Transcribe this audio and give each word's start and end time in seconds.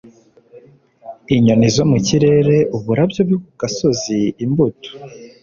Inyoni 1.35 1.67
zo 1.75 1.83
mu 1.91 1.97
kirere, 2.07 2.55
uburabyo 2.75 3.21
bwo 3.27 3.37
ku 3.45 3.51
gasozi, 3.61 4.19
imbuto, 4.45 4.89